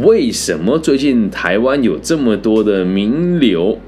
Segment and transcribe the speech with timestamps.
[0.00, 3.78] 为什么最近台湾有这么多的名流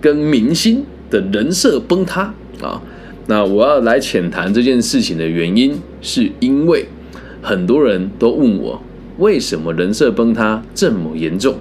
[0.00, 2.80] 跟明星的人设崩塌啊？
[3.26, 6.86] 那我要来浅谈这件事情的原因，是因为
[7.40, 8.82] 很多人都问我，
[9.18, 11.56] 为什么人设崩塌这么严重？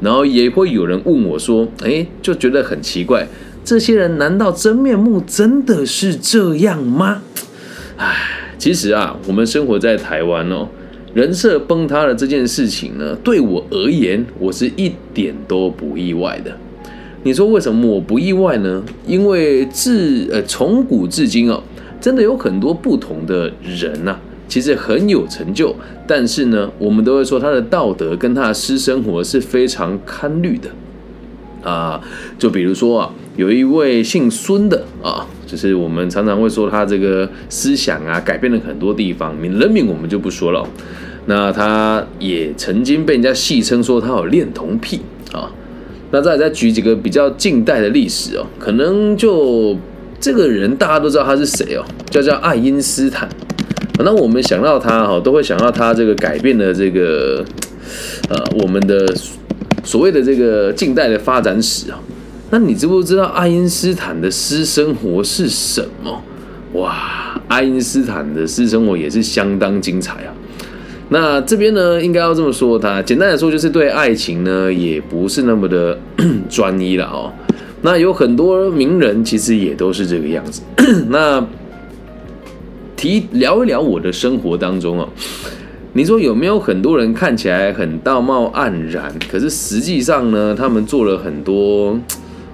[0.00, 3.26] 然后也会有人问我说：“哎，就觉得很奇怪，
[3.64, 7.22] 这些人难道真面目真的是这样吗？”
[7.96, 8.14] 唉，
[8.58, 10.68] 其实啊，我们生活在台湾哦，
[11.16, 16.54] 人设崩塌的这件事情呢，对我而言，我是一点都不意外的。
[17.22, 18.84] 你说为什么我不意外呢？
[19.06, 21.62] 因为自呃从古至今哦，
[21.98, 24.18] 真的有很多不同的人呐。
[24.46, 25.74] 其实很有成就，
[26.06, 30.68] 但是呢，我们都会说他的道德跟他的私生活是非常堪虑的
[31.66, 31.98] 啊。
[32.38, 40.62] 就比如说啊，有一位姓孙的啊，就是我们常常会说他这个思想啊改变了很多地方，名人名我们就不说了。
[41.26, 45.00] 那他也曾经被人家戏称说他有恋童癖
[45.32, 45.50] 啊。
[46.12, 49.76] 那再再举几个比较近代的历史哦，可能就
[50.20, 53.28] 这个人大家都知道他是谁哦，叫叫爱因斯坦。
[53.98, 57.44] 那我们想到他哈，都会想到他这个改变了这个
[58.28, 59.04] 呃我们的
[59.82, 61.98] 所谓的这个近代的发展史啊。
[62.50, 66.22] 那你知不知道爱因斯坦的私生活是什么？
[66.74, 70.30] 哇，爱因斯坦的私生活也是相当精彩啊。
[71.08, 75.96] 那这边呢，应该要这么说，他简单来说就是对爱情呢也不是那么的
[76.50, 77.32] 专一了哦。
[77.82, 80.62] 那有很多名人其实也都是这个样子。
[81.08, 81.46] 那
[82.96, 85.08] 提聊一聊我的生活当中哦，
[85.92, 91.96] 你说有没有很多人看起来很道貌岸然，可是实际上呢，他们做了很多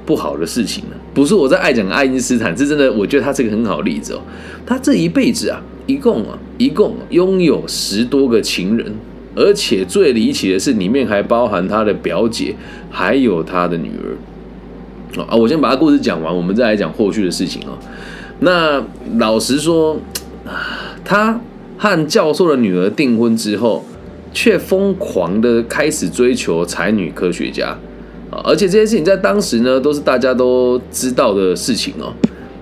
[0.05, 0.97] 不好的事情呢？
[1.14, 4.20] 不是我在爱讲爱因斯坦，是真的，我觉得他是个很好的例子哦。
[4.67, 5.62] 他这一辈子啊，
[5.93, 8.93] 一共啊，一共拥有十多个情人，
[9.35, 12.55] 而且最离奇的是，里面还包含他的表姐，
[12.91, 15.23] 还有他的女儿。
[15.23, 17.79] 啊，我先把他故事讲完，我们再来讲后续的事情哦。
[18.41, 18.83] 那
[19.19, 19.98] 老实说。
[21.05, 21.41] 他
[21.79, 23.85] 和教授的女儿订婚之后，
[24.33, 27.79] 却疯狂的开始追求才女科学家！
[28.45, 32.13] 而且这些事情在当时呢，都是大家都知道的事情哦。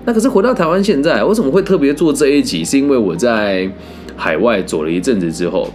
[0.05, 2.63] 那可是回到台湾现在，为什么会特别做这一集？
[2.63, 3.69] 是因为我在
[4.15, 5.69] 海外走了一阵子之后，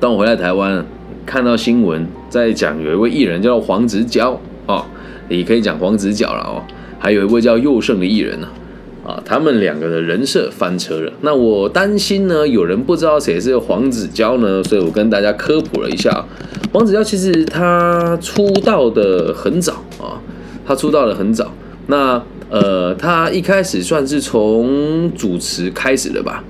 [0.00, 0.84] 当我回来台湾，
[1.24, 4.84] 看到新闻在讲有一位艺人叫黄子佼哦，
[5.28, 6.62] 也可以讲黄子佼了哦，
[6.98, 8.48] 还有一位叫佑胜的艺人呢。
[9.06, 11.12] 啊，他们两个的人设翻车了。
[11.20, 16.24] 那我担心呢，有人不知道谁是黄子佼呢，所以我跟大家科普了一下。
[16.72, 20.18] 黄子佼其实他出道的很早啊，
[20.66, 21.52] 他出道的很早。
[21.86, 26.44] 那呃，他一开始算是从主持开始的吧。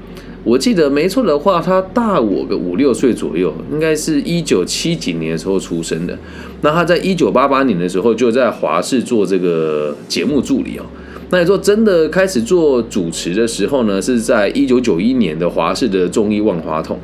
[0.45, 6.17] 我记得没错的话，他大我个五六岁左右，应该是一九七几年的时候出生的。
[6.61, 10.85] 那他在一九八八年的时候就在华视做这个节目助理哦。
[11.31, 16.97] 那你说真的开始做主持的时候呢，是在一九九一年的华视的综艺《万花筒》。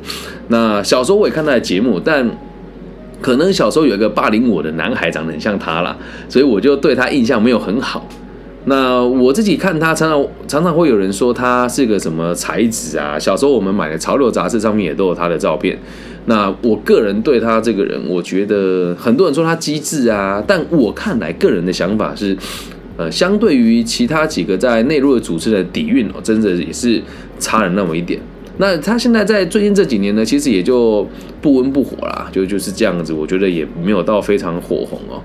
[0.47, 2.25] 那小时候我也看他的节目，但
[3.19, 5.97] 可能小时候有一个霸凌我的男孩长得很像他啦，
[6.29, 8.07] 所以我就对他印象没有很好。
[8.65, 13.17] 那我自己看他，常常常常会有人说他是个什么才子啊。
[13.19, 15.77] 小时候我们买的潮流杂志上面也都有他的照片。
[16.25, 22.37] 那我个人对他这个人，我觉得很多人说他机智啊，但我看来个人的想法是。
[22.95, 27.01] 呃，相对于其他几个在内陆的主持的底蕴哦，真的也是
[27.39, 28.19] 差了那么一点。
[28.57, 31.03] 那他现在在最近这几年呢，其实也就
[31.41, 33.11] 不温不火啦，就就是这样子。
[33.11, 35.19] 我觉得也没有到非常火红哦。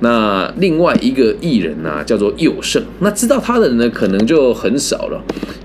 [0.00, 2.82] 那另外一个艺人呢，叫做佑胜。
[3.00, 5.18] 那知道他的人呢，可能就很少了，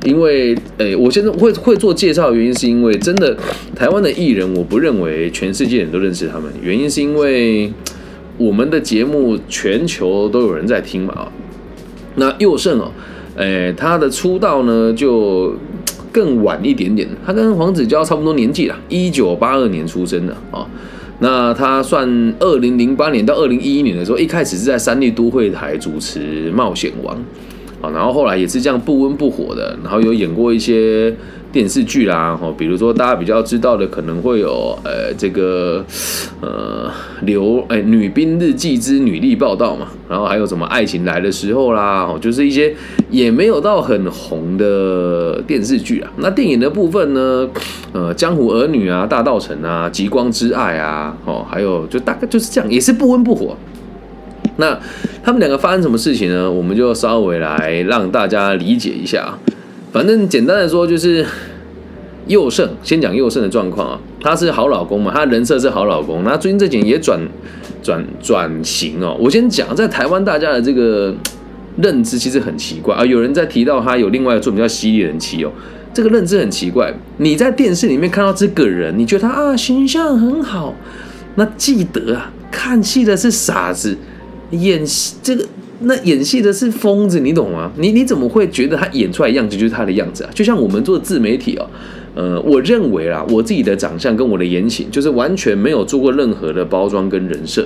[0.05, 3.35] 因为诶，我现在会会做介绍原因，是因为真的
[3.75, 6.49] 台湾的艺人，我不认为全世界人都认识他们。
[6.61, 7.71] 原因是因为
[8.37, 11.27] 我们的节目全球都有人在听嘛。
[12.15, 12.91] 那佑胜哦，
[13.35, 15.53] 诶，他的出道呢就
[16.11, 20.65] 更晚一点点，他跟黄子佼差不多年纪啦，一九八二年出生的啊。
[21.21, 27.15] 那他算二零零八年到二零一一年的时候，一开始是在三立都会台主持《冒险王》
[27.85, 31.15] 啊，然后后来也是这样不温不火的，然后有演过一些。
[31.51, 35.85] 电视剧啦，哈，比如说大家比较知道的，可能会有呃这个
[36.39, 36.89] 呃
[37.23, 42.73] 刘哎女兵日记之女力报道嘛，然后还有什么爱情来的时候啦，哦，就是一些
[43.09, 46.09] 也没有到很红的电视剧啊。
[46.17, 47.47] 那电影的部分呢，
[47.91, 53.57] 呃，江湖儿女啊，大道城啊，极光之爱啊，哦，还有就大概就是这样，也是不温不火。
[54.55, 54.79] 那
[55.23, 56.49] 他们两个发生什么事情呢？
[56.49, 59.37] 我们就稍微来让大家理解一下。
[59.91, 61.25] 反正简单的说，就是
[62.27, 63.99] 佑胜先讲佑胜的状况啊。
[64.21, 66.23] 他是好老公嘛，他人设是好老公。
[66.23, 67.19] 那最近这几年也转
[67.83, 69.17] 转转型哦。
[69.19, 71.13] 我先讲，在台湾大家的这个
[71.81, 73.03] 认知其实很奇怪啊。
[73.03, 75.51] 有人在提到他有另外一个作品叫《犀利人妻》哦，
[75.93, 76.93] 这个认知很奇怪。
[77.17, 80.73] 你在电视里面看到这个人，你觉得他啊形象很好，
[81.35, 83.97] 那记得啊，看戏的是傻子，
[84.51, 85.43] 演戏这个
[85.83, 87.71] 那演戏的是疯子，你懂吗？
[87.77, 90.29] 你你怎么会觉得他演出来样子就是他的样子啊？
[90.33, 91.67] 就像我们做自媒体哦。
[92.13, 97.65] 呃，我认为啦，我自己的长相跟我的言行，就是完全没有做过任何的包装跟人设，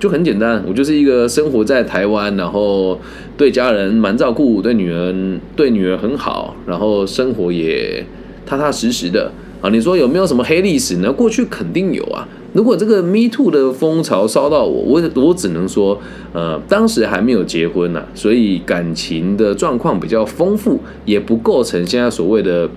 [0.00, 2.98] 就很简单，我就是一个生活在台湾，然后
[3.36, 5.14] 对家人蛮照顾，对女儿
[5.54, 8.02] 对女儿很好，然后生活也
[8.46, 9.30] 踏踏实实的
[9.60, 9.68] 啊。
[9.68, 11.12] 你说有没有什么黑历史呢？
[11.12, 12.26] 过去肯定有啊。
[12.52, 15.98] 如果这个 Me Too 的风潮烧到我，我我只能说，
[16.32, 22.68] 呃，当时还没有结婚呢，所以感情的状况比较丰富，也不构成现在所谓的。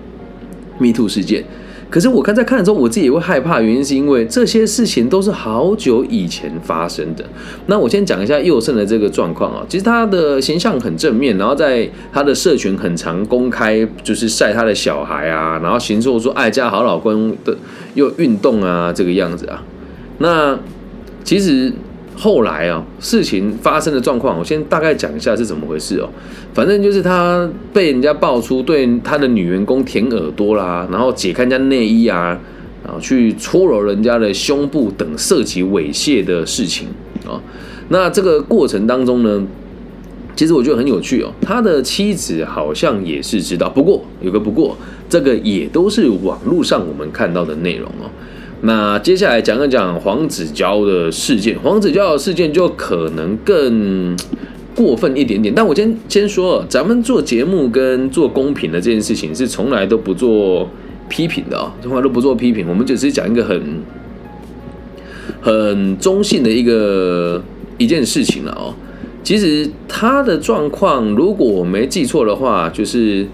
[0.78, 1.42] Me Too 事件，
[1.88, 7.24] 可是我刚在看的时候，我自己也会害怕，原因是因为这些事情都是好久以前发生的。
[7.66, 17.56] 那我先讲一下佑胜的这个状况啊，其实他的形象很正面，然后在他的社群很常公开，就是晒他的小孩啊，然后形容说爱家好老公的
[17.94, 19.62] 又运动啊这个样子啊。
[20.18, 20.58] 那
[21.24, 21.72] 其实。
[22.16, 26.08] 后来啊，事情发生的状况，我先大概讲一下是怎么回事哦。
[26.54, 32.38] 反正就是他被人家爆出对他的女员工舔耳朵啦，然后解开人家内衣啊，
[32.82, 36.88] 然后去搓揉人家的胸部等涉及猥亵的事情
[37.26, 37.38] 啊。
[37.90, 39.46] 那这个过程当中呢，
[40.34, 41.30] 其实我觉得很有趣哦。
[41.42, 44.74] 他的妻子好像也是知道，不过有个不过，
[45.08, 48.08] 这个也都是网络上我们看到的内容哦。
[48.66, 54.16] 那接下来讲一讲黄子佼的事件，黄子佼的事件就可能更
[54.74, 55.54] 过分一点点。
[55.54, 60.68] 但我先先说，咱们做节目跟做公平的这件事情是从来都不做
[61.08, 63.62] 批评的啊，从来都不做批评，我们只是讲一个很
[65.40, 67.40] 很中性的一个
[67.78, 68.74] 一件事情了哦。
[69.22, 73.24] 其实他的状况，如果我没记错的话，就是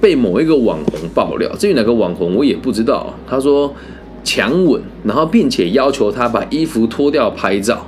[0.00, 3.14] 被某一个网红爆料，至于哪个网红我也不知道。
[3.28, 3.72] 他说。
[4.24, 7.86] 强吻，然后并且要求他把衣服脱掉拍照，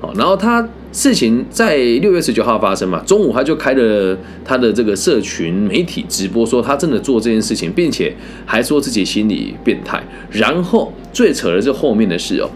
[0.00, 8.14] 好，然后他事情在六月十九号发生嘛，中午他就开了他的这个社群媒体直播，说他真的做这件事情，并且
[8.44, 10.02] 还说自己心理变态。
[10.30, 12.48] 然后最扯的是后面的事哦，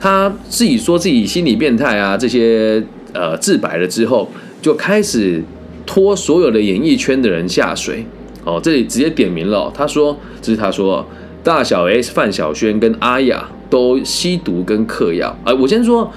[0.00, 4.28] 他自己说自己心理变态啊，这些呃自白了之后，
[4.60, 5.42] 就开始
[5.84, 8.04] 拖所有的演艺圈的人下水。
[8.44, 11.06] 哦，这里直接点名了，他说这是他说。
[11.46, 15.28] 大小 S、范晓萱跟阿雅都吸毒跟嗑药。
[15.44, 16.12] 啊，我先说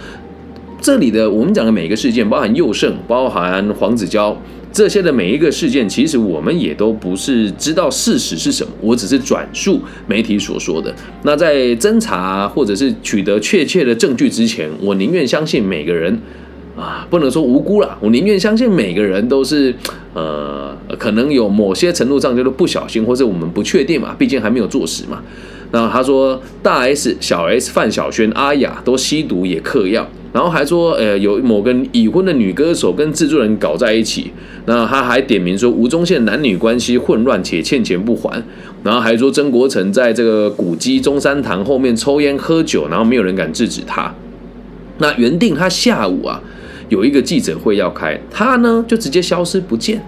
[0.81, 4.35] 这里的我们讲的每一个事件，包含佑胜、包含黄子佼
[4.73, 10.91] 这些的每一个事件，其实我们也都不是知道事实是什么，我只是转述媒体所说的。
[11.21, 16.19] 那在侦查或者是取得确切的证据之前，我宁愿相信每个人。
[16.79, 19.75] 啊，不能说无辜了，我宁愿相信每个人都是，
[20.13, 25.21] 呃，可能有某些程度上就是不小心，或者我们不确定嘛，毕竟还没有坐实嘛。
[25.71, 34.31] 那他说大 S、小 S、范晓萱、阿雅都吸毒也嗑药，然后还说，呃，有某个已婚的女歌手跟制作人搞在一起。
[34.65, 38.41] 那他还点名说吴宗宪男女关系混乱且欠钱不还，
[38.83, 44.13] 然后还说曾国成在这个古迹中山堂后面抽烟喝酒，然后没有人敢制止他。
[44.99, 46.41] 那原定他下午啊。
[46.89, 50.03] 有一个记者会要开，他呢就直接消失不见，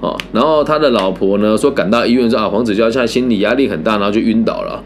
[0.00, 4.82] 哦，然后他的老婆呢说赶到医院说啊黄子佼现在心理压力很大，然后就晕倒了，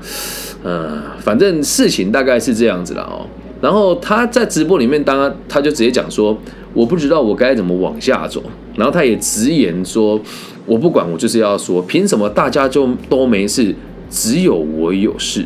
[0.64, 3.24] 嗯，反正事情大概是这样子了哦。
[3.60, 6.36] 然后他在直播里面，当他就直接讲说
[6.74, 8.42] 我不知道我该怎么往下走，
[8.76, 10.20] 然后他也直言说
[10.66, 13.74] 我不管，我就是要说，凭什么大家就都没事，
[14.10, 15.44] 只有我有事。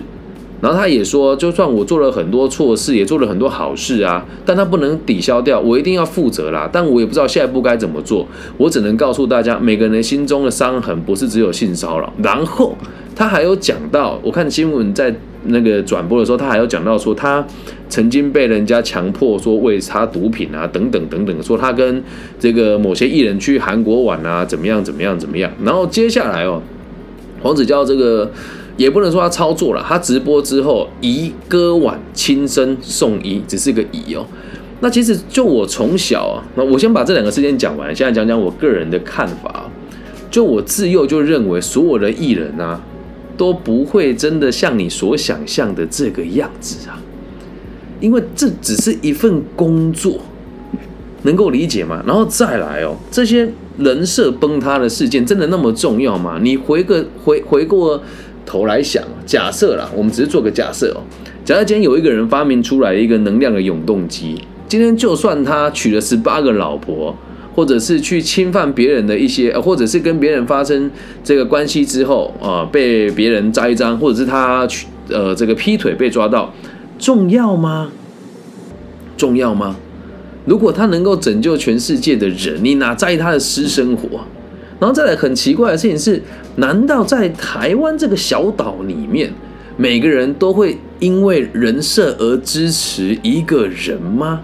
[0.62, 6.70] 然后他也说，就算我做了很多错事，也做了很多好事啊，但他不能抵消掉，我一定要负责啦。
[6.72, 8.24] 但我也不知道下一步该怎么做，
[8.56, 12.12] 我只能告诉大家，每个人心中的伤痕不是只有性骚扰。
[12.22, 12.76] 然后
[13.16, 15.12] 他还有讲到，我看新闻在
[15.46, 17.44] 那个转播的时候，他还有讲到说，他
[17.88, 22.00] 曾经被人家强迫说喂他毒品啊，等等等等，说他跟
[22.38, 25.50] 这个某些艺人去韩国玩啊，怎么样怎么样怎么样。
[25.64, 26.62] 然后接下来哦，
[27.42, 28.30] 黄子佼这个。
[28.76, 34.24] 也不能说他操作了，他直播之后以割腕亲身送医，只是个乙哦。
[34.80, 39.70] 那其实就我从小啊，那我先把这两个事件讲完，现在讲讲我个人的看法。
[40.30, 42.80] 就我自幼就认为，所有的艺人啊，
[43.36, 46.98] 都不会真的像你所想象的这个样子啊，
[48.00, 50.18] 因为这只是一份工作，
[51.22, 52.02] 能够理解吗？
[52.06, 56.40] 然后再来哦，这些人设崩塌的事件真的那么重要吗？
[56.42, 58.02] 你回个回回过。
[58.44, 61.00] 头来想，假设啦，我们只是做个假设哦。
[61.44, 67.16] 假设今天有一个人发明出来一个能量的永动机，今天就算他娶了十八个老婆，
[67.54, 70.90] 或者是去侵犯别人的一些，或者是跟别人发生
[71.24, 76.52] 这个关系之后啊，被别人栽赃，或者是他去呃这个劈腿被抓到，
[76.98, 77.90] 重要吗？
[79.16, 79.76] 重要吗？
[80.44, 84.20] 如果他能够拯救全世界的人，你哪在意他的私生活？
[84.82, 86.20] 然后再来很奇怪的事情是，
[86.56, 89.32] 难道在台湾这个小岛里面，
[89.76, 94.40] 每个人都会因为人设而支持一个人吗？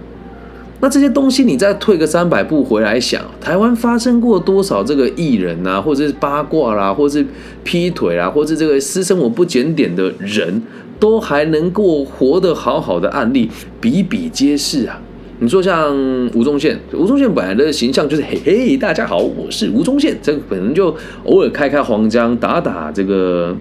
[0.79, 7.27] 那这些东西你再退个三百步回来想，台湾发生过多少这个艺人啊，或者是八卦啦，或者是
[7.65, 10.63] 劈腿啦，或者这个私生活不检点的人，
[11.01, 15.03] 都还能够活得好好的案例比比皆是啊。
[15.41, 15.95] 你说像
[16.35, 20.93] 吴宗宪，吴宗宪本来的形象就是嘿嘿，大家好，我是吴宗宪，这个本人就
[21.25, 23.57] 偶尔开开黄腔，打打这个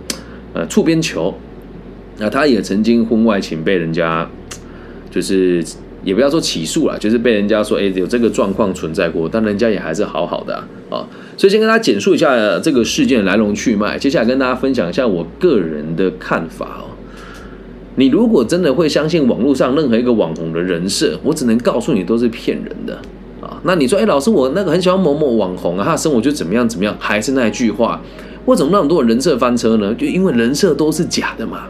[0.54, 1.32] 呃触边球。
[2.18, 4.28] 那他也曾经婚外情被人家，
[5.12, 5.64] 就是
[6.04, 10.56] 也不要说起诉了，就是被人家说哎有这个状况存在过，但人家也还是好好的
[10.90, 11.06] 啊。
[11.38, 16.87] 所以先跟大家简述一下这个事件来龙去脉，接下来跟大家分享一下我个人的看法哦。
[18.00, 22.94] 你如果真的会相信网络上任何一个网红的人设，我只能告诉你都是骗人的
[23.42, 23.60] 啊！
[23.64, 26.96] 那你说，哎，老师，我那个很喜欢某某网红啊，他生活就怎么样怎么样？
[27.00, 28.00] 还是那句话，
[28.46, 29.92] 为什么那么多人设翻车呢？
[29.96, 31.64] 就因为人设都是假的嘛。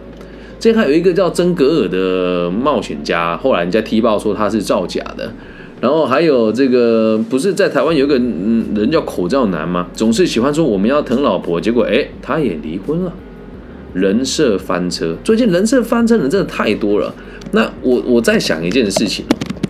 [0.59, 5.31] 之前还有一个叫曾格尔的冒险家，后来人家踢爆说他是造假的。
[5.79, 9.87] 然后还有这个，不是在台湾有一个人叫口罩男吗？
[9.93, 13.13] 总是喜欢说我们要疼老婆，结果哎，他也离婚了。
[13.99, 17.13] 人设翻车，最近人设翻车的人真的太多了。
[17.51, 19.25] 那我我在想一件事情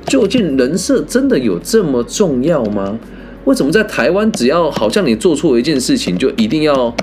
[0.07, 2.97] 究竟人设真的有这么重要吗？
[3.45, 6.93] 为什么在台湾，只要好像你做错一件事情，就一定要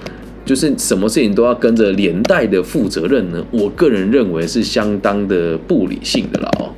[0.45, 3.43] 就是什么事情都要跟着连带的负责任呢？
[3.51, 6.69] 我个人认为是相当的不理性的了哦。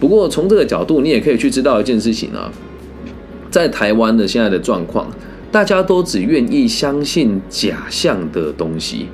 [0.00, 2.50] 不过从这个角度，你也可以去知道一件事情啊，
[3.50, 5.10] 在台湾的现在的状况，
[5.50, 9.08] 大家都只愿意相信假象的东西。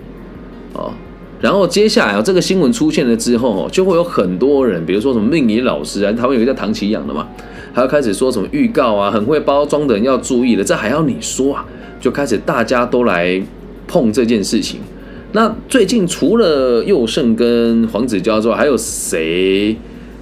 [0.74, 0.92] 哦，
[1.40, 7.28] 然后接下来啊，这个新闻出现了之后哦，就会有很多人，比如说什么命理老师啊，他们有一个叫唐奇阳的嘛，
[7.72, 11.64] 还要开始说什么预告啊，很会包装的人要注意了，这还要你说啊？
[12.00, 13.42] 就开始大家都来
[13.86, 14.80] 碰这件事情。
[15.32, 19.76] 那最近除了佑胜跟黄子佼之外，还有谁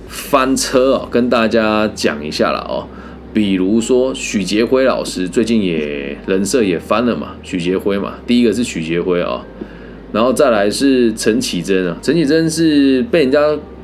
[0.08, 1.08] 翻车哦？
[1.10, 2.88] 跟大家讲一下了哦。
[3.32, 9.44] 比如说许杰辉老师最近也人设也翻了嘛，许杰辉嘛，第一个是许杰辉啊。
[10.12, 13.40] 然后再来是陈绮贞啊，陈绮贞是被人家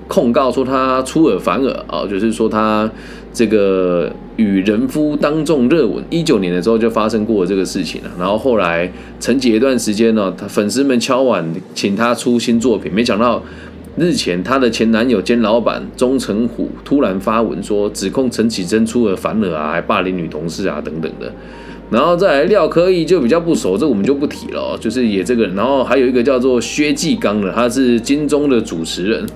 [0.08, 2.90] 控告说她出尔反尔啊，就是说她
[3.34, 8.10] 这个与人夫当众热吻，一九年的时候就发生过这个事情了。
[8.18, 13.42] 然后后来沉寂一段时间呢，他粉丝们敲碗请他出新作品，没想到
[13.96, 21.32] 日前她的前男友兼老板钟成虎突然发文说，指控陈绮贞出尔反尔啊，还霸凌女同事啊等等的。
[21.92, 24.76] 然后再来廖科义就比较不熟，这我们就不提了。
[24.80, 29.26] 就是也这个，然后还有一个叫做薛继刚的，他是金钟的主持人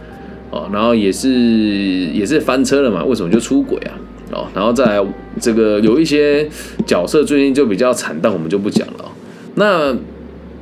[0.51, 3.05] 哦，然后也是也是翻车了嘛？
[3.05, 3.93] 为什么就出轨啊？
[4.33, 5.07] 哦，然后再来
[5.39, 6.49] 这个有一些
[6.87, 9.05] 角色最近就比较惨淡，我们就不讲了。
[9.57, 9.95] 那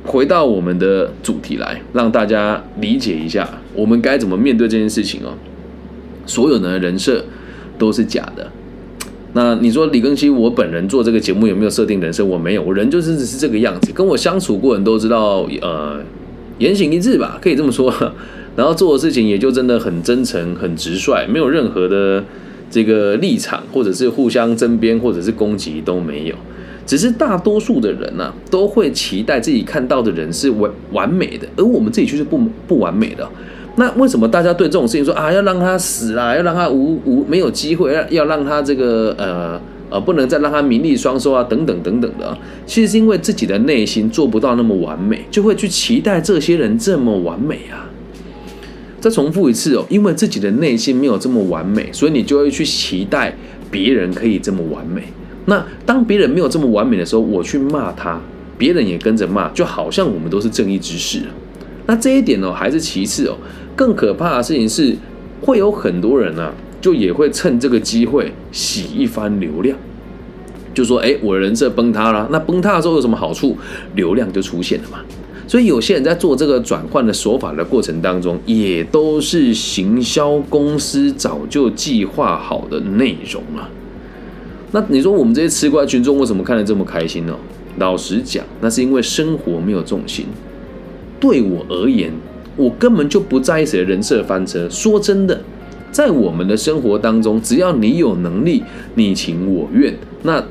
[0.03, 5.33] 回到我们的主题来，让大家理解一下，我们该怎么面对这件事情哦。
[6.25, 7.23] 所有的人设
[7.77, 8.51] 都是假的。
[9.35, 12.23] 那你说李庚希，我本人做这个节目有没有设定人设？
[12.23, 13.91] 我没有，我人就是是这个样子。
[13.91, 15.99] 跟我相处过的人都知道，呃，
[16.57, 17.93] 言行一致吧，可以这么说。
[18.55, 22.23] 然后做的事情也就真的很真诚、很直率，没有任何的
[22.71, 26.35] 这个立场，或者是互相争辩，或者是攻击都没有。
[26.85, 33.29] 只是大多数的人呢，都会期待自己看到的人是完完美的，而我们自己却是不不完美的。
[33.77, 42.37] 那为什么大家对这种事情说啊，要让他死啊，要让他无无没有机会，要要让他这个呃呃，不能再让他名利双收啊，等等等等的。
[42.65, 47.89] 其实是因为自己的内心做不到那么完美，就会去期待这些人这么完美啊。
[49.01, 53.35] 再重复一次哦，因为自己的内心没有这么完美，所以你就会去期待
[53.69, 55.03] 别人可以这么完美。
[55.45, 58.19] 那当别人没有这么完美的时候，我去骂他，
[58.57, 61.19] 别人也跟着骂，就好像我们都是正义之士。
[61.85, 63.37] 那这一点哦，还是其次哦。
[63.75, 64.95] 更可怕的事情是，
[65.41, 69.77] 会有很多人呢，就也会趁这个机会洗一番流量，
[70.73, 73.57] 就说：“哎，我的人设崩塌了。”那崩塌的时候有什么好处？
[73.95, 74.99] 流量就出现了嘛。
[75.47, 83.69] 所以有些人在做这个转换的手法的过程当中，也都是行销公司早就计划好的内容啊。
[84.71, 87.35] 那你说我们这些吃瓜群众为什么看得这么开心呢？
[87.77, 90.25] 老实讲，那是因为生活没有重心。
[91.19, 92.11] 对我而言，
[92.55, 94.67] 我根本就不在意谁的人设翻车。
[94.69, 95.41] 说真的，
[95.91, 98.63] 在我们的生活当中，只要你有能力，
[98.95, 99.93] 你情我愿，
[100.23, 100.43] 那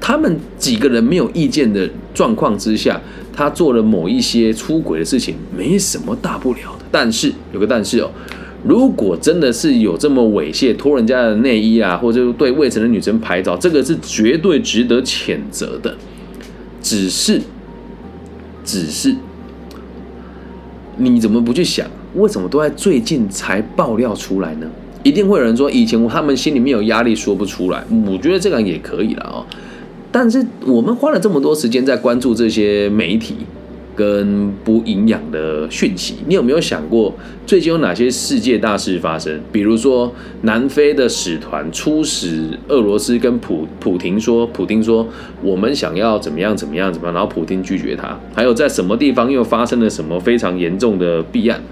[0.00, 3.00] 他们几个人没有意见的状况之下，
[3.32, 6.84] 他做了某一些出轨的事情，没什么大不了的。
[6.90, 8.10] 但是有个但是哦。
[8.64, 15.96] 如果真的是有这么猥亵、脱人家的内衣啊，或者对未成年女生拍照，这个是绝对值得谴责的。
[16.80, 17.40] 只是，
[18.64, 19.16] 只是，
[21.04, 24.66] 你怎么不去想，为什么都在最近才爆料出来呢？
[25.02, 27.82] 一定会有人说，以前他们心里面有压力说不出来。
[28.06, 29.44] 我觉得这个也可以了哦。
[30.10, 33.36] 但是我们花了这么多时间在关注这些媒体。
[33.94, 37.14] 跟不营养的讯息，你有没有想过
[37.46, 39.40] 最近有哪些世界大事发生？
[39.52, 45.06] 比如说南非的使团出使俄罗斯，跟普普廷说，普廷说
[45.42, 48.18] 我们想要怎么样怎么样怎么样，然后普廷拒绝他。
[48.34, 51.62] 还有在什么地方又发生了什么非常严重的弊案？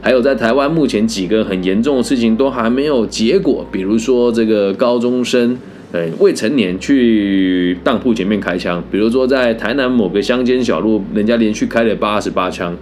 [0.00, 5.56] 还有在台湾目前几个很严重的事情都还没有结果，比如说这个高中生。
[5.92, 12.74] 对未成年去当铺前面开枪，比如说在台南某个乡间小路，人家连续开了八十八枪；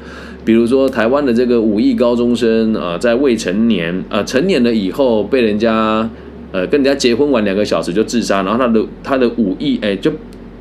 [0.44, 6.08] 比如说台湾的这个五亿高中生啊，在未成年啊成年了以后被人家
[6.50, 10.10] 呃跟人家结婚玩两个小时就自杀，然后他的他的五亿哎就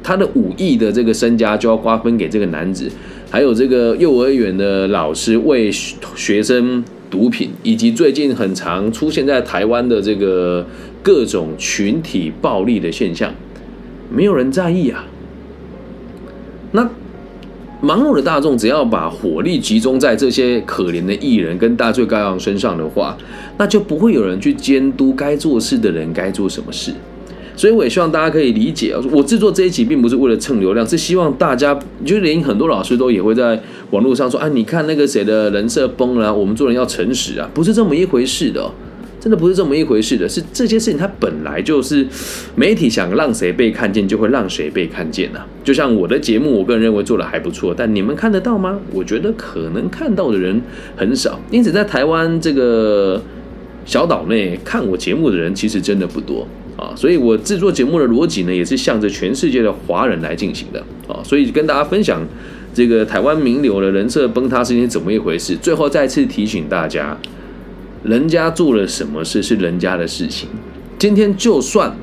[0.03, 2.91] 他的五亿的这个身家就要瓜分给这个男子，
[3.31, 6.83] 还有这个幼儿园的老师为学生
[7.13, 10.65] 毒品，以及最近很常出现在台湾的这个。
[11.03, 13.29] 各种群体暴力的现象，
[14.09, 15.03] 没有人在意啊。
[16.71, 16.89] 那
[17.81, 23.17] 盲目的大众只要把火力集中在这些可怜的艺人跟大罪羔羊身上的话，
[23.57, 26.93] 那就不会有人去监督该做事的人该做什么事。
[27.55, 38.71] 所以我也希望大家可以理解啊，我制作这一集并不是为了蹭流量，是希望大家，就连很多老师都也会在网络上说啊，你看那个谁的人设崩了，我们做人要诚实啊，不是这么一回事的。
[39.19, 42.05] 真的不是这么一回事的，是这些事情它本来就是
[42.57, 45.47] 媒体想让谁被看见，就会让谁被看见啊。
[45.63, 48.77] 就像我的节目，我个人认为做的还不错，但你们看得到吗？
[48.91, 50.61] 我觉得可能看到的人
[50.97, 53.21] 很少，因此在台湾这个
[53.85, 56.45] 小岛内看我节目的人其实真的不多
[56.77, 56.93] 啊。
[56.95, 61.21] 所以我制作节目的逻辑呢，也是向着全世界的华人来进行的啊。
[61.23, 62.25] 所以跟大家分享
[62.73, 65.55] 这个台湾名流的人设崩塌事情怎么一回事。
[65.57, 67.17] 最后再次提醒大家。
[68.03, 70.49] 人家做了什么事是人家的事情。
[70.99, 71.95] 今天就算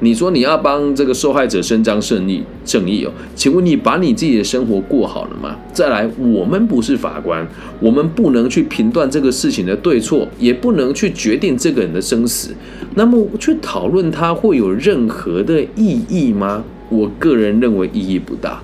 [0.00, 5.56] 你说你要帮这个受害者伸张正义，正义哦，请问你把你自己的生活过好了吗？
[5.72, 7.46] 再来，我们不是法官，
[7.80, 12.54] 我们不能去评断这个事情的对错，也不能去决定这个人的生死。
[12.94, 16.62] 那么去讨论它会有任何的意义吗？
[16.90, 18.60] 我个人认为意义不大。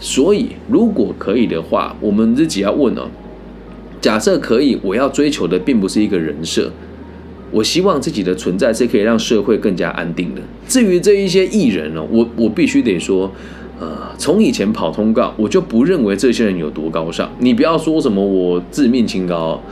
[0.00, 3.08] 所以，如果可以的话，我们自己要问哦。
[4.00, 6.70] 假设可以，我要追求的并不是一个人设，
[7.50, 10.40] 我希望自己的存在是可以让社会更加安定的。
[10.66, 13.30] 至于这一些艺人呢，我我必须得说，
[13.80, 17.30] 呃，从以前跑通告，我就不认为这些人有多高尚。
[17.38, 19.62] 你不要说什么我自命清高，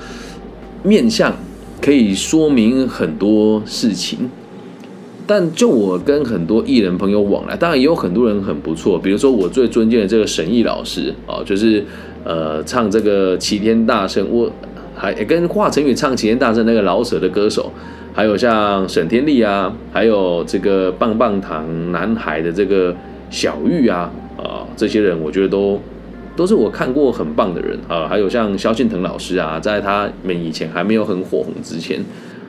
[0.83, 1.35] 面相
[1.81, 4.31] 可以说明很多事情。
[5.29, 11.85] 但就我跟很多艺人朋友往来，当然也有很多人很不错，比如说我最尊敬的这个沈毅老师啊，就是
[12.23, 14.49] 呃唱这个齐天大圣，我
[15.15, 17.71] 还跟华晨宇唱齐天大圣那个老舍的歌手，
[18.13, 22.95] 还有像沈天丽啊，还有这个棒棒糖男孩的这个
[23.31, 25.81] 小玉啊，啊这些人我觉得都
[26.35, 32.01] 都是我看过很棒的人啊，还有像萧敬腾老师啊，在他们以前还没有很火红之前。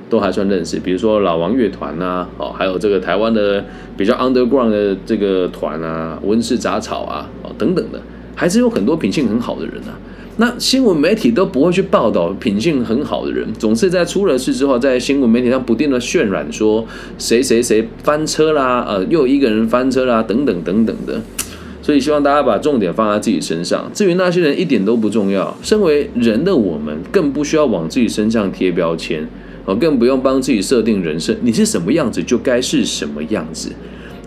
[0.09, 3.61] 都还算认识，比如说老王乐团呐，哦，还有这个台湾的
[3.97, 7.99] 比较 underground 的这个团啊，温室杂草啊，哦，等等的，
[8.33, 9.99] 还是有很多品性很好的人啊。
[10.37, 16.85] 那新闻媒体都不会去报道品性很好的人，总是在出了事之后，在新闻媒体上不断的渲染说
[17.17, 21.21] 谁谁谁翻车啦，呃，又一个人翻车啦，等等等等的。
[21.81, 25.57] 所以希望大家把重点放在自己身上，至于那些人一点都不重要。
[25.63, 29.27] 身为人的我们，更不需要往自己身上贴标签。
[29.65, 33.69] 我更不用帮自己设定人设，你是什么样子就该是什么样子，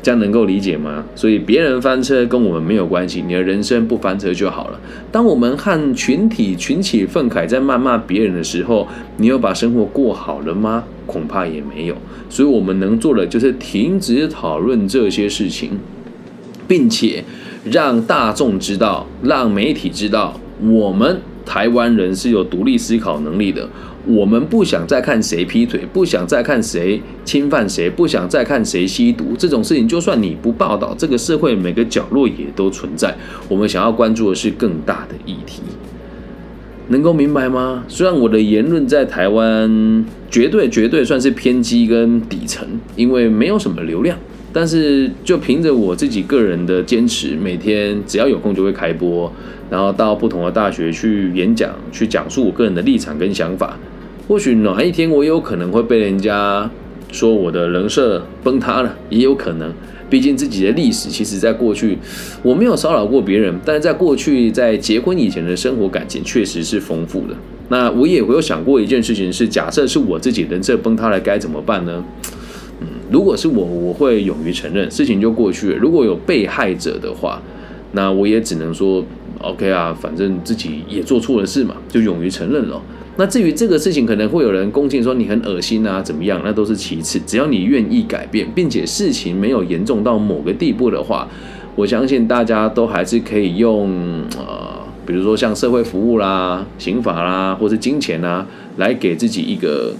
[0.03, 1.05] 这样能够理解吗？
[1.15, 4.81] 所以别人翻车跟我们没有关系，你的人生不翻车就好了。
[5.13, 10.85] 当我们和群体群起愤慨在谩骂别人的时候，你有把生活过好了吗？
[11.07, 11.97] 恐怕也没有。
[12.29, 15.79] 所以我们能做的就是停止讨论这些事情，
[16.67, 17.25] 并且
[17.65, 23.69] 让大众知道，让媒体知道，我们台湾人是有独立思考能力的。
[24.07, 29.87] 我们不想再看谁劈腿，不想再看谁侵犯谁，不想再看谁吸毒这种事情。
[29.87, 33.15] 就算你不报道，这个社会每个角落也都存在。
[33.49, 35.63] 我们想要关注的是更大的议题。
[36.89, 37.85] 能够明白吗？
[37.87, 44.19] 虽然我的言论在台湾绝对绝对算是偏激跟底层，因为没有什么流量，
[44.53, 49.33] 但是就凭着我自己个人的坚持，每天只要有空就会开播，
[49.71, 53.79] 然后到不同的大学去演讲，去讲述我个人的立场跟想法。
[54.31, 56.71] 或许哪一天我有可能会被人家
[57.11, 59.75] 说我的人设崩塌了，也有可能。
[60.09, 61.99] 毕竟自己的历史，其实在过去
[62.45, 67.35] 我没有骚扰过别人，但是在过去在结婚以前的生活感情确实是丰富的。
[67.71, 72.05] 那我也会有想过一件事情是，假设是我自己人设崩塌了，该怎么办呢？
[72.81, 75.77] 嗯，如果是我，我会勇于承认，事情就过去了。
[75.77, 77.43] 如果有被害者的话，
[77.91, 79.05] 那我也只能说
[79.41, 82.81] OK 啊，反正自己也做错了事嘛，就勇于承认了。
[83.21, 86.41] 那至于这个事情，可能会有人攻击说你很恶心啊，怎么样？
[86.43, 91.29] 那都是其次，只要你愿意改变，并且事情没有严重到某个地步的话，
[91.77, 93.91] 我相信大家都还是可以用
[94.39, 94.71] 呃，
[95.05, 98.47] 比如说像社会服务啦、刑法啦，或是金钱啊，
[98.79, 99.93] 来给自己一个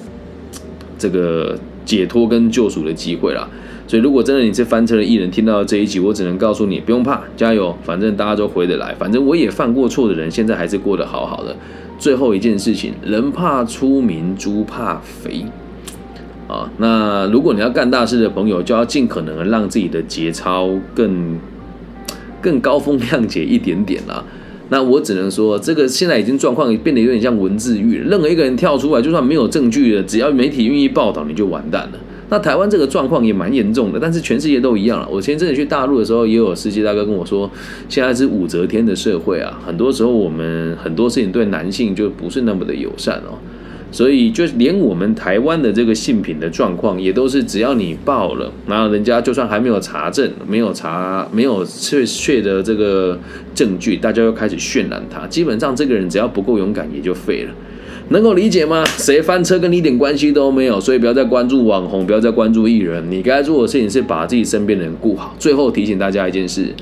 [0.99, 3.47] 这个解脱跟救赎的机会啦。
[3.91, 11.57] 所以，如果真的你是翻车的艺人，听到这一集，我只能告诉你，不用怕，加油，反正大家都回得来，反正我也犯过错的人，现在还是过得好好的。
[11.99, 15.45] 最后一件事情，人怕出名，猪怕肥，
[16.47, 21.37] 啊，那如果你要干大事的朋友，就要尽可能让自己的节操更
[22.41, 24.23] 更高风亮节一点点啦。
[24.69, 31.99] 那我只能说，这个现在已经状况变得有点像文字狱，任何一个人跳出来，就算没有证据的，只要媒体愿意报道，你就完蛋了。
[32.31, 35.09] 那台湾这个状况也蛮严重的，但是全世界都一样了。
[35.11, 37.51] 我前阵子去大陆的时候，也有司机大哥跟我说，
[37.89, 43.37] 现在是武则天的社会啊，很多时候我们很多事情对男性就不是那么的友善哦。
[43.93, 53.19] 所以就连我们台湾的这个性品的状况，也都是只要你报了，然后人家就算还没有查证、没有查、没有确确的这个
[53.53, 55.27] 证据，大家又开始渲染他。
[55.27, 57.53] 基本上这个人只要不够勇敢，也就废了。
[58.13, 58.85] 能够理解吗？
[58.99, 63.09] 谁翻车跟你一点关系都没有，所以不要再关注网红，不要再关注艺人。
[63.09, 65.33] 你该做的事情是把自己身边的人顾好。
[65.39, 66.75] 最后提醒大家一件事：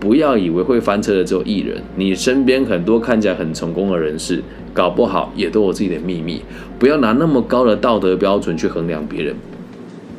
[0.00, 6.42] 不要以为会翻车的只有艺人，你身边很多看起来很成功的人士，搞不好也都有自己的秘密。
[6.76, 9.32] 不要拿那么高的道德标准去衡量别人。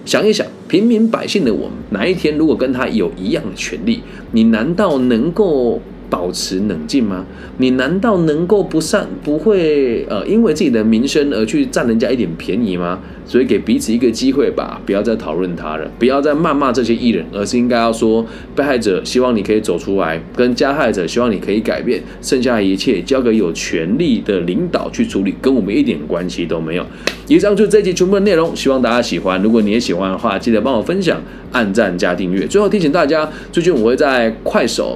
[0.06, 4.00] 想一想，平民百姓的我们，哪一天如果跟他有一样的权利，
[4.32, 5.82] 你难道能够？
[6.10, 7.26] 保持冷静吗？
[7.58, 13.00] 你难道能够不善不会呃，因为自己的名声而去占人家一点便宜吗？
[13.26, 18.24] 所以给彼此一个机会吧，不要再讨论他了，不要再谩骂这些艺人，而是应该要说，
[18.56, 26.86] 被害者希望你可以走出来，跟加害者希望你可以改变，剩下的一切交给有权力的领导去处理，跟我们一点关系都没有。
[27.28, 29.42] 以上就是这集全部的内容，希望大家喜欢。
[29.42, 31.20] 如果你也喜欢的话，记得帮我分享、
[31.52, 32.46] 按赞加订阅。
[32.46, 34.96] 最后提醒大家，最近我会在快手。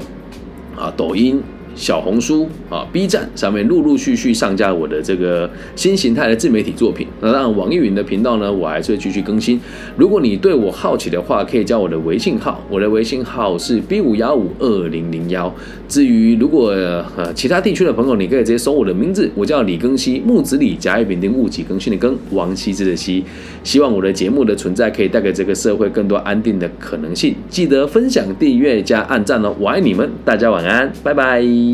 [0.80, 1.44] 啊，抖音。
[1.80, 7.08] 小红书啊，B 站上面陆陆续续上架我的这个新形态的自媒体作品。
[7.22, 9.58] 那当然，网易云的频道呢，我还是会继续更新。
[9.96, 15.52] 如果你对我好奇的话，可以加我的微信号，我的微信号是 B 五幺五二零零幺。
[15.88, 16.72] 至于如果
[17.16, 23.24] 呃其他地区的朋友，你可以直接搜我的名字，我叫李更新，木子李，甲乙丙丁戊己更新的更，王羲之的羲。
[23.64, 27.34] 希望我的节目的存在可以带给这个社会更多安定的可能性。
[27.50, 29.56] 记得分享、订阅加按赞哦！
[29.58, 31.69] 我爱你们，大家晚安，拜拜。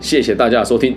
[0.00, 0.96] 谢谢大家的收听。